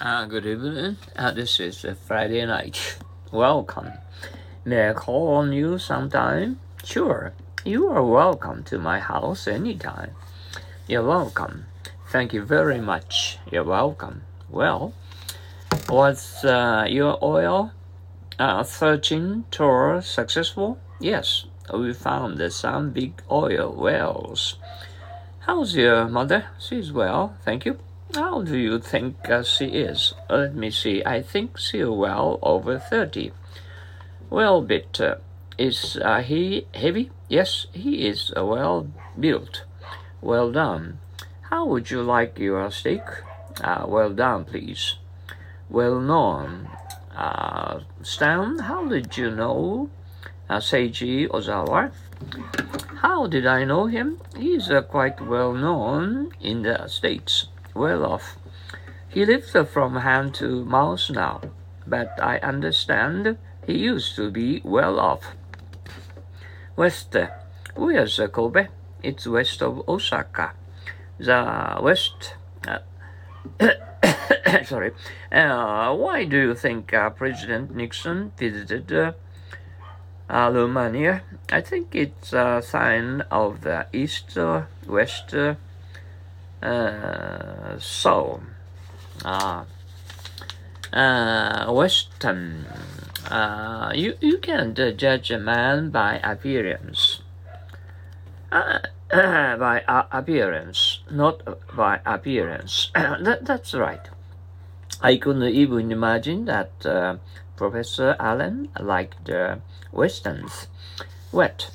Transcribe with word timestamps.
Uh, 0.00 0.24
good 0.24 0.46
evening. 0.46 0.96
Uh, 1.14 1.30
this 1.30 1.60
is 1.60 1.84
uh, 1.84 1.94
Friday 2.06 2.44
night. 2.46 2.98
Welcome. 3.32 3.92
May 4.64 4.90
I 4.90 4.92
call 4.94 5.28
on 5.34 5.52
you 5.52 5.78
sometime? 5.78 6.58
Sure. 6.82 7.32
You 7.64 7.88
are 7.88 8.02
welcome 8.02 8.64
to 8.64 8.78
my 8.78 8.98
house 8.98 9.46
anytime. 9.46 10.12
You're 10.88 11.04
welcome. 11.04 11.66
Thank 12.08 12.32
you 12.32 12.42
very 12.42 12.80
much. 12.80 13.38
You're 13.50 13.64
welcome. 13.64 14.22
Well, 14.50 14.94
was 15.88 16.44
uh, 16.44 16.86
your 16.88 17.18
oil 17.22 17.72
uh, 18.38 18.64
searching 18.64 19.44
tour 19.50 20.00
successful? 20.02 20.78
Yes, 21.00 21.44
we 21.72 21.92
found 21.92 22.40
some 22.52 22.90
big 22.90 23.22
oil 23.30 23.72
wells. 23.72 24.56
How's 25.40 25.76
your 25.76 26.08
mother? 26.08 26.46
She's 26.58 26.90
well, 26.90 27.36
thank 27.44 27.64
you. 27.66 27.78
How 28.14 28.42
do 28.42 28.58
you 28.58 28.78
think 28.78 29.30
uh, 29.30 29.42
she 29.42 29.68
is? 29.68 30.12
Let 30.28 30.54
me 30.54 30.70
see. 30.70 31.02
I 31.02 31.22
think 31.22 31.56
she's 31.56 31.86
well 31.86 32.38
over 32.42 32.78
30. 32.78 33.32
Well, 34.28 34.60
bit. 34.60 35.00
Uh, 35.00 35.16
is 35.56 35.96
uh, 35.96 36.20
he 36.20 36.66
heavy? 36.74 37.10
Yes, 37.30 37.68
he 37.72 38.06
is 38.06 38.30
uh, 38.36 38.44
well 38.44 38.88
built. 39.18 39.64
Well 40.20 40.52
done. 40.52 40.98
How 41.48 41.64
would 41.64 41.90
you 41.90 42.02
like 42.02 42.38
your 42.38 42.70
steak? 42.70 43.00
Uh, 43.64 43.86
well 43.88 44.10
done, 44.10 44.44
please. 44.44 44.96
Well 45.70 45.98
known. 45.98 46.68
Uh, 47.16 47.80
Stan, 48.02 48.58
how 48.58 48.86
did 48.88 49.16
you 49.16 49.30
know 49.30 49.88
Seiji 50.50 51.28
Ozawa? 51.28 51.92
How 53.00 53.26
did 53.26 53.46
I 53.46 53.64
know 53.64 53.86
him? 53.86 54.20
He's 54.36 54.70
quite 54.90 55.18
well 55.22 55.54
known 55.54 56.32
in 56.42 56.60
the 56.60 56.88
States 56.88 57.46
well 57.74 58.04
off. 58.04 58.36
He 59.08 59.24
lives 59.24 59.54
from 59.72 59.96
hand 59.96 60.34
to 60.36 60.64
mouth 60.64 61.10
now, 61.10 61.40
but 61.86 62.18
I 62.22 62.38
understand 62.38 63.36
he 63.66 63.78
used 63.78 64.16
to 64.16 64.30
be 64.30 64.60
well 64.64 64.98
off. 64.98 65.34
West, 66.76 67.14
where's 67.74 68.18
Kobe? 68.32 68.68
It's 69.02 69.26
west 69.26 69.62
of 69.62 69.86
Osaka. 69.88 70.52
The 71.18 71.78
west. 71.82 72.34
Uh, 72.66 72.78
sorry. 74.64 74.92
Uh, 75.30 75.94
why 75.94 76.24
do 76.24 76.38
you 76.38 76.54
think 76.54 76.94
uh, 76.94 77.10
President 77.10 77.74
Nixon 77.74 78.32
visited 78.36 78.92
uh, 78.92 79.12
uh, 80.30 80.50
Romania? 80.52 81.22
I 81.50 81.60
think 81.60 81.94
it's 81.94 82.32
a 82.32 82.62
sign 82.64 83.22
of 83.30 83.62
the 83.62 83.86
east-west 83.92 85.34
uh, 85.34 85.54
uh, 86.62 87.41
so, 87.78 88.40
uh, 89.24 89.64
uh, 90.92 91.72
Western, 91.72 92.66
uh, 93.30 93.92
you, 93.94 94.16
you 94.20 94.38
can't 94.38 94.76
judge 94.96 95.30
a 95.30 95.38
man 95.38 95.90
by 95.90 96.18
appearance. 96.22 97.22
Uh, 98.50 98.78
by 99.10 99.82
appearance, 100.10 101.00
not 101.10 101.42
by 101.76 102.00
appearance. 102.04 102.90
that, 102.94 103.44
that's 103.44 103.74
right. 103.74 104.08
I 105.00 105.16
couldn't 105.16 105.42
even 105.42 105.90
imagine 105.90 106.44
that 106.46 106.70
uh, 106.86 107.16
Professor 107.56 108.16
Allen 108.18 108.68
liked 108.80 109.28
uh, 109.28 109.56
westerns. 109.90 110.68
What? 111.30 111.70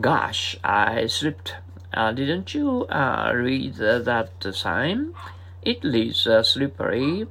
Gosh, 0.00 0.56
I 0.64 1.06
slipped 1.06 1.54
didn't 1.94 2.54
you 2.54 2.86
uh, 2.86 3.32
read 3.34 3.76
that 3.76 4.30
sign? 4.52 5.14
It 5.62 5.84
leaves 5.84 6.26
uh, 6.26 6.42
slippery 6.42 7.26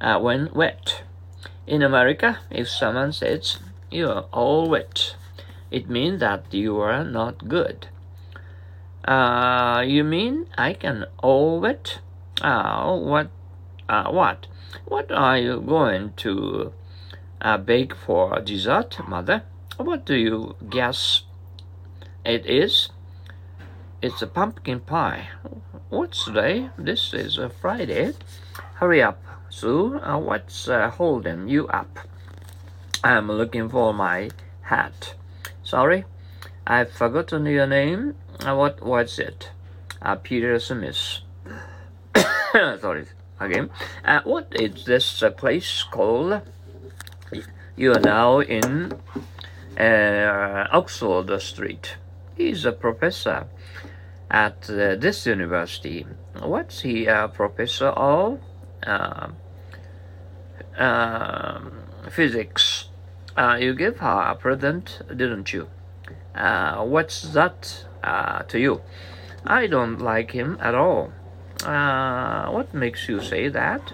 uh, 0.00 0.18
when 0.18 0.50
wet. 0.52 1.02
In 1.66 1.82
America, 1.82 2.40
if 2.50 2.68
someone 2.68 3.12
says 3.12 3.58
you're 3.90 4.26
all 4.32 4.68
wet, 4.68 5.16
it 5.70 5.88
means 5.88 6.20
that 6.20 6.52
you 6.52 6.78
are 6.80 7.04
not 7.04 7.48
good. 7.48 7.88
Uh, 9.04 9.82
you 9.86 10.02
mean 10.02 10.46
I 10.58 10.74
can 10.74 11.06
all 11.22 11.60
wet? 11.60 12.00
Uh, 12.42 12.96
what? 12.96 13.30
Uh, 13.88 14.10
what? 14.10 14.46
What 14.86 15.12
are 15.12 15.38
you 15.38 15.60
going 15.60 16.14
to 16.16 16.72
uh, 17.40 17.58
bake 17.58 17.94
for 17.94 18.40
dessert, 18.40 18.98
mother? 19.06 19.42
What 19.76 20.04
do 20.04 20.14
you 20.14 20.56
guess 20.68 21.22
it 22.24 22.46
is? 22.46 22.90
It's 24.04 24.20
a 24.20 24.26
pumpkin 24.26 24.80
pie. 24.80 25.30
What's 25.88 26.26
today? 26.26 26.68
This 26.76 27.14
is 27.14 27.38
a 27.38 27.48
Friday. 27.48 28.12
Hurry 28.74 29.00
up, 29.00 29.18
Sue. 29.48 29.98
Uh, 29.98 30.18
what's 30.18 30.68
uh, 30.68 30.90
holding 30.90 31.48
you 31.48 31.66
up? 31.68 32.00
I'm 33.02 33.32
looking 33.32 33.70
for 33.70 33.94
my 33.94 34.28
hat. 34.60 35.14
Sorry, 35.62 36.04
I've 36.66 36.92
forgotten 36.92 37.46
your 37.46 37.66
name. 37.66 38.16
Uh, 38.40 38.54
what 38.54 38.82
was 38.82 39.18
it? 39.18 39.48
Uh, 40.02 40.16
Peter 40.16 40.60
Smith. 40.60 41.20
Sorry, 42.52 43.06
again. 43.40 43.70
Uh, 44.04 44.20
what 44.24 44.48
is 44.54 44.84
this 44.84 45.22
uh, 45.22 45.30
place 45.30 45.82
called? 45.82 46.42
You 47.74 47.92
are 47.94 48.00
now 48.00 48.40
in 48.40 48.92
uh, 49.78 50.68
Oxford 50.72 51.40
Street. 51.40 51.96
He's 52.36 52.66
a 52.66 52.72
professor 52.72 53.46
at 54.30 54.68
uh, 54.70 54.96
this 54.96 55.26
university. 55.26 56.06
What's 56.40 56.80
he 56.80 57.06
a 57.06 57.28
professor 57.28 57.88
of? 57.88 58.40
Uh, 58.86 59.28
uh, 60.78 61.60
physics. 62.10 62.88
Uh, 63.36 63.56
you 63.60 63.74
gave 63.74 63.98
her 63.98 64.20
a 64.30 64.34
present, 64.34 65.02
didn't 65.08 65.52
you? 65.52 65.68
Uh, 66.34 66.84
what's 66.84 67.22
that 67.32 67.84
uh, 68.02 68.42
to 68.44 68.58
you? 68.58 68.80
I 69.46 69.66
don't 69.66 69.98
like 69.98 70.32
him 70.32 70.58
at 70.60 70.74
all. 70.74 71.12
what 71.62 72.74
makes 72.74 73.08
you 73.08 73.20
say 73.20 73.48
that? 73.48 73.92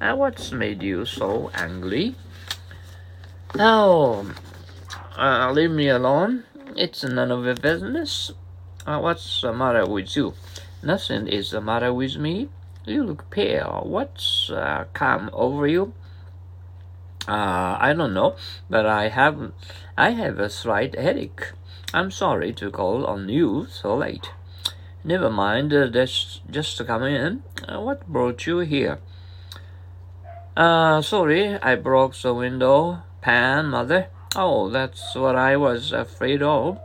what's 0.00 0.50
made 0.50 0.82
you 0.82 1.04
so 1.06 1.50
angry? 1.54 2.16
Oh, 3.58 4.26
leave 5.52 5.70
me 5.70 5.88
alone. 5.88 6.44
It's 6.76 7.04
none 7.04 7.30
of 7.30 7.44
your 7.44 7.54
business. 7.54 8.32
Uh, 8.84 8.98
what's 8.98 9.40
the 9.42 9.52
matter 9.52 9.86
with 9.86 10.16
you? 10.16 10.34
Nothing 10.82 11.28
is 11.28 11.52
the 11.52 11.60
matter 11.60 11.94
with 11.94 12.16
me. 12.16 12.48
You 12.84 13.04
look 13.04 13.30
pale. 13.30 13.82
What's 13.86 14.50
uh, 14.50 14.86
come 14.92 15.30
over 15.32 15.68
you? 15.68 15.92
Uh, 17.28 17.78
I 17.78 17.94
don't 17.96 18.12
know, 18.12 18.34
but 18.68 18.84
I 18.84 19.08
have 19.08 19.52
I 19.96 20.10
have 20.10 20.40
a 20.40 20.50
slight 20.50 20.98
headache. 20.98 21.52
I'm 21.94 22.10
sorry 22.10 22.52
to 22.54 22.72
call 22.72 23.06
on 23.06 23.28
you 23.28 23.68
so 23.70 23.94
late. 23.94 24.32
Never 25.04 25.30
mind, 25.30 25.72
uh, 25.72 25.86
just 25.86 26.40
just 26.50 26.84
come 26.84 27.04
in. 27.04 27.44
Uh, 27.68 27.80
what 27.80 28.08
brought 28.08 28.44
you 28.48 28.58
here? 28.66 28.98
Uh, 30.56 31.00
sorry, 31.02 31.56
I 31.62 31.76
broke 31.76 32.16
the 32.16 32.34
window 32.34 33.02
pan, 33.20 33.66
mother. 33.66 34.08
Oh, 34.34 34.68
that's 34.70 35.14
what 35.14 35.36
I 35.36 35.56
was 35.56 35.92
afraid 35.92 36.42
of 36.42 36.80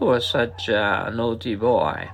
was 0.00 0.28
such 0.28 0.68
a 0.68 1.12
naughty 1.14 1.54
boy. 1.54 2.10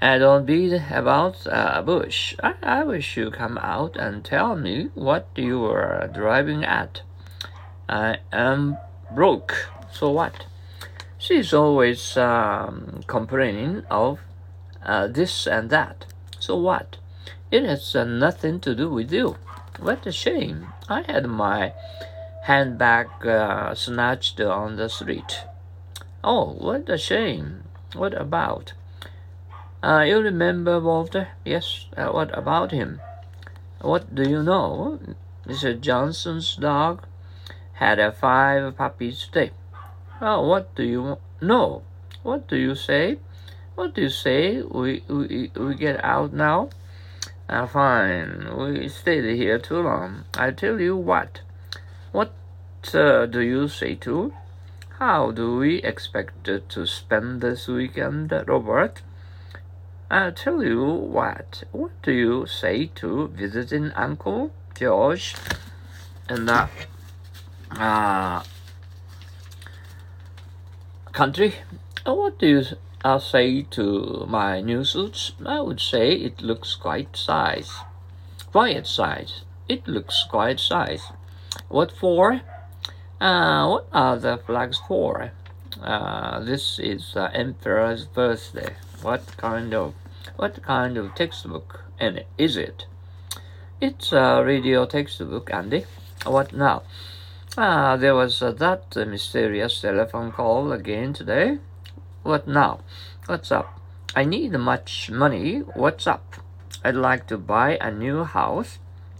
And 0.00 0.20
don't 0.20 0.46
beat 0.46 0.80
about 0.90 1.46
a 1.46 1.82
bush. 1.82 2.34
I, 2.42 2.54
I 2.62 2.84
wish 2.84 3.16
you 3.16 3.30
come 3.30 3.58
out 3.58 3.96
and 3.96 4.24
tell 4.24 4.56
me 4.56 4.90
what 4.94 5.28
you 5.36 5.60
were 5.60 6.10
driving 6.12 6.64
at. 6.64 7.02
I 7.88 8.18
am 8.32 8.78
broke. 9.14 9.68
So 9.92 10.10
what? 10.10 10.46
She's 11.18 11.52
always 11.52 12.16
um, 12.16 13.02
complaining 13.06 13.84
of 13.90 14.20
uh, 14.82 15.06
this 15.06 15.46
and 15.46 15.68
that. 15.70 16.06
So 16.38 16.56
what? 16.56 16.96
It 17.50 17.64
has 17.64 17.94
uh, 17.94 18.04
nothing 18.04 18.60
to 18.60 18.74
do 18.74 18.88
with 18.88 19.12
you. 19.12 19.36
What 19.78 20.06
a 20.06 20.12
shame. 20.12 20.68
I 20.88 21.02
had 21.02 21.26
my 21.26 21.72
handbag 22.44 23.26
uh, 23.26 23.74
snatched 23.74 24.40
on 24.40 24.76
the 24.76 24.88
street. 24.88 25.40
Oh, 26.22 26.52
what 26.52 26.86
a 26.90 26.98
shame. 26.98 27.64
What 27.94 28.12
about? 28.12 28.74
Uh, 29.82 30.04
you 30.06 30.20
remember 30.20 30.78
Walter? 30.78 31.28
Yes. 31.46 31.86
Uh, 31.96 32.08
what 32.08 32.36
about 32.36 32.72
him? 32.72 33.00
What 33.80 34.14
do 34.14 34.28
you 34.28 34.42
know? 34.42 35.00
Mr. 35.46 35.80
Johnson's 35.80 36.56
dog 36.56 37.06
had 37.72 37.98
a 37.98 38.12
five 38.12 38.76
puppies 38.76 39.26
today. 39.26 39.52
Oh, 40.20 40.46
what 40.46 40.74
do 40.74 40.82
you 40.82 41.16
know? 41.40 41.82
What 42.22 42.46
do 42.48 42.56
you 42.56 42.74
say? 42.74 43.16
What 43.74 43.94
do 43.94 44.02
you 44.02 44.10
say? 44.10 44.60
We 44.60 45.02
we 45.08 45.50
we 45.56 45.74
get 45.74 46.04
out 46.04 46.34
now. 46.34 46.68
Uh, 47.48 47.66
fine. 47.66 48.44
We 48.58 48.88
stayed 48.90 49.24
here 49.36 49.58
too 49.58 49.80
long. 49.80 50.24
I 50.36 50.50
tell 50.50 50.78
you 50.78 50.98
what. 50.98 51.40
What 52.12 52.34
uh, 52.92 53.24
do 53.24 53.40
you 53.40 53.68
say 53.68 53.94
to? 54.04 54.34
How 55.00 55.30
do 55.30 55.56
we 55.56 55.76
expect 55.76 56.44
to 56.44 56.86
spend 56.86 57.40
this 57.40 57.66
weekend, 57.66 58.30
Robert? 58.46 59.00
I 60.10 60.30
tell 60.30 60.62
you 60.62 60.84
what, 60.84 61.64
what 61.72 61.92
do 62.02 62.12
you 62.12 62.44
say 62.44 62.90
to 62.96 63.28
visiting 63.28 63.92
Uncle 63.92 64.52
George 64.78 65.36
in 66.28 66.44
that 66.44 66.68
uh, 67.70 68.42
country? 71.12 71.54
What 72.04 72.38
do 72.38 72.46
you 72.46 72.64
uh, 73.02 73.18
say 73.20 73.62
to 73.70 74.26
my 74.28 74.60
new 74.60 74.84
suits? 74.84 75.32
I 75.46 75.62
would 75.62 75.80
say 75.80 76.12
it 76.12 76.42
looks 76.42 76.74
quite 76.74 77.16
size. 77.16 77.72
Quiet 78.52 78.86
size. 78.86 79.44
It 79.66 79.88
looks 79.88 80.26
quite 80.28 80.60
size. 80.60 81.04
What 81.68 81.90
for? 81.90 82.42
Uh, 83.20 83.68
what 83.68 83.86
are 83.92 84.16
the 84.16 84.38
flags 84.38 84.80
for? 84.88 85.30
Uh, 85.82 86.40
this 86.40 86.78
is 86.78 87.12
the 87.12 87.30
emperor's 87.36 88.06
birthday. 88.06 88.74
What 89.02 89.36
kind 89.36 89.74
of 89.74 89.92
what 90.36 90.62
kind 90.62 90.96
of 90.96 91.14
textbook 91.14 91.84
and 91.98 92.24
is 92.38 92.56
it? 92.56 92.86
It's 93.78 94.12
a 94.12 94.42
radio 94.42 94.86
textbook, 94.86 95.50
Andy. 95.52 95.84
What 96.24 96.54
now? 96.54 96.82
Ah, 97.58 97.98
there 97.98 98.14
was 98.14 98.40
uh, 98.40 98.52
that 98.52 98.96
uh, 98.96 99.04
mysterious 99.04 99.82
telephone 99.82 100.32
call 100.32 100.72
again 100.72 101.12
today. 101.12 101.58
What 102.22 102.48
now? 102.48 102.80
What's 103.26 103.52
up? 103.52 103.78
I 104.16 104.24
need 104.24 104.52
much 104.52 105.10
money. 105.10 105.58
What's 105.74 106.06
up? 106.06 106.36
I'd 106.82 106.94
like 106.94 107.26
to 107.26 107.36
buy 107.36 107.76
a 107.82 107.90
new 107.90 108.24
house. 108.24 108.78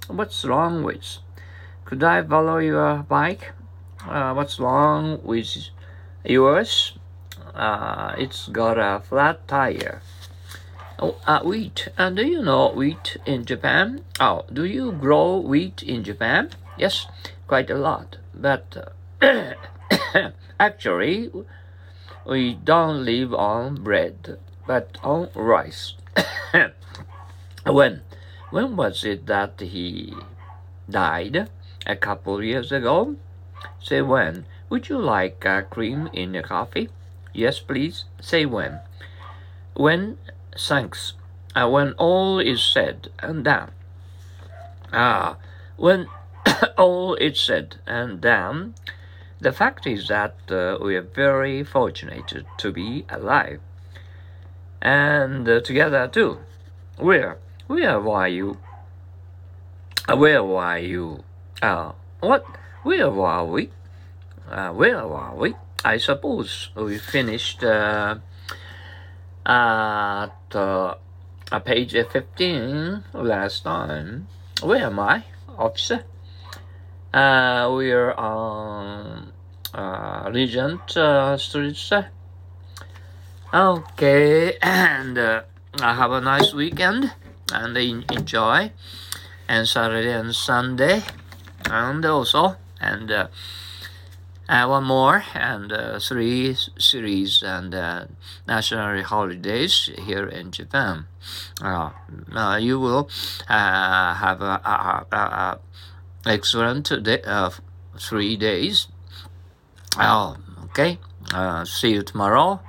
What's 0.09 0.43
wrong 0.47 0.85
with? 0.85 1.19
Could 1.85 2.03
I 2.03 2.23
borrow 2.23 2.61
your 2.61 3.03
bike? 3.03 3.53
Uh, 4.09 4.33
what's 4.33 4.59
wrong 4.59 5.21
with 5.23 5.69
yours? 6.25 6.95
Uh, 7.55 8.15
it's 8.17 8.49
got 8.49 8.79
a 8.79 9.01
flat 9.01 9.47
tire. 9.47 10.01
Oh, 10.99 11.17
uh, 11.27 11.41
wheat. 11.43 11.89
Uh, 11.99 12.11
do 12.11 12.27
you 12.27 12.43
know 12.43 12.73
wheat 12.73 13.19
in 13.27 13.45
Japan? 13.45 14.05
Oh, 14.19 14.45
do 14.51 14.65
you 14.65 14.93
grow 14.93 15.39
wheat 15.39 15.83
in 15.83 16.03
Japan? 16.03 16.51
Yes, 16.79 17.07
quite 17.47 17.69
a 17.69 17.75
lot. 17.75 18.17
But 18.35 18.95
uh, 19.21 19.53
actually, 20.61 21.31
we 22.27 22.55
don't 22.55 23.05
live 23.05 23.35
on 23.35 23.83
bread, 23.83 24.39
but 24.67 24.97
on 25.03 25.29
rice. 25.35 25.95
when? 27.67 28.03
When 28.51 28.77
was 28.77 29.05
it 29.05 29.27
that 29.27 29.61
he 29.61 30.15
died? 30.89 31.51
A 31.87 31.97
couple 31.97 32.43
years 32.43 32.73
ago? 32.73 33.17
Say 33.83 34.03
when. 34.03 34.47
Would 34.69 34.89
you 34.89 34.99
like 34.99 35.45
uh, 35.45 35.63
cream 35.63 36.09
in 36.13 36.35
your 36.35 36.43
coffee? 36.43 36.89
Yes, 37.33 37.61
please. 37.61 38.05
Say 38.21 38.47
when. 38.47 38.81
When 39.75 40.19
thanks. 40.57 41.15
Uh, 41.55 41.69
when 41.69 41.93
all 41.95 42.39
is 42.39 42.63
said 42.63 43.09
and 43.19 43.45
done. 43.45 43.73
Ah, 44.93 45.37
when 45.77 46.07
all 46.79 47.15
is 47.15 47.41
said 47.41 47.77
and 47.87 48.21
done, 48.21 48.75
the 49.41 49.53
fact 49.53 49.87
is 49.87 50.09
that 50.09 50.35
uh, 50.51 50.79
we 50.81 50.97
are 50.97 51.03
very 51.03 51.65
fortunate 51.65 52.45
to 52.59 52.73
be 52.73 53.05
alive. 53.09 53.61
And 54.83 55.49
uh, 55.49 55.61
together 55.61 56.09
too. 56.09 56.39
Where? 56.97 57.39
Where 57.67 58.01
were 58.01 58.27
you? 58.27 58.59
Uh, 60.09 60.17
where 60.17 60.43
were 60.45 60.79
you? 60.79 61.25
Uh, 61.63 61.93
what? 62.21 62.45
Where 62.83 63.11
were 63.11 63.45
we? 63.45 63.71
Uh, 64.51 64.71
where 64.73 65.07
were 65.07 65.35
we? 65.37 65.55
I 65.85 65.99
suppose 65.99 66.71
we 66.75 66.97
finished 66.97 67.63
uh, 67.63 68.17
at 69.45 70.55
uh, 70.55 70.95
page 71.65 71.93
15 71.93 73.05
last 73.13 73.65
time. 73.65 74.29
Where 74.63 74.87
am 74.87 74.99
I, 74.99 75.25
officer? 75.59 76.05
Uh, 77.13 77.71
we're 77.75 78.13
on 78.13 79.33
uh, 79.75 80.31
Regent 80.33 80.97
uh, 80.97 81.37
Street. 81.37 81.77
Okay, 83.53 84.57
and 84.63 85.19
uh, 85.19 85.43
have 85.81 86.13
a 86.13 86.21
nice 86.23 86.55
weekend 86.55 87.13
and 87.53 87.77
enjoy. 87.77 88.73
And 89.49 89.69
Saturday 89.69 90.13
and 90.13 90.35
Sunday, 90.35 91.03
and 91.69 92.05
also, 92.05 92.57
and 92.81 93.11
uh, 93.11 93.29
uh, 94.51 94.67
one 94.67 94.85
more 94.85 95.23
and 95.33 95.73
uh, 95.73 95.99
three 96.01 96.57
series 96.77 97.43
and 97.43 97.73
uh, 97.73 98.07
national 98.49 99.03
holidays 99.05 99.91
here 99.97 100.27
in 100.27 100.51
Japan. 100.51 101.07
Uh, 101.63 101.91
uh, 102.35 102.57
you 102.61 102.81
will 102.81 103.09
uh, 103.49 104.15
have 104.15 104.43
a, 104.43 104.61
a, 104.65 105.07
a, 105.13 105.17
a 105.17 105.61
excellent 106.27 106.91
day, 107.05 107.23
three 107.97 108.37
days. 108.37 108.89
Oh, 109.97 110.37
okay. 110.65 110.99
see 111.65 111.93
you 111.93 112.03
tomorrow. 112.03 112.61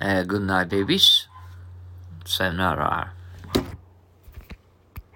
good 0.00 0.42
night, 0.42 0.68
babies. 0.68 1.26
Sayonara. 2.24 3.12